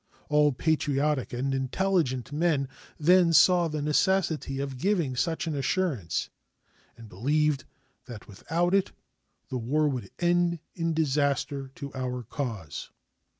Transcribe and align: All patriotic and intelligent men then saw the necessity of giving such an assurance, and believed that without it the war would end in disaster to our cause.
All 0.29 0.51
patriotic 0.51 1.31
and 1.31 1.53
intelligent 1.53 2.31
men 2.31 2.67
then 2.99 3.33
saw 3.33 3.67
the 3.67 3.83
necessity 3.83 4.59
of 4.59 4.79
giving 4.79 5.15
such 5.15 5.45
an 5.45 5.53
assurance, 5.55 6.31
and 6.97 7.07
believed 7.07 7.65
that 8.07 8.27
without 8.27 8.73
it 8.73 8.93
the 9.49 9.59
war 9.59 9.87
would 9.87 10.09
end 10.17 10.57
in 10.73 10.95
disaster 10.95 11.67
to 11.75 11.93
our 11.93 12.23
cause. 12.23 12.89